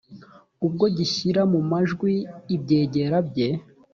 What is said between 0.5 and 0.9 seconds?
ubwo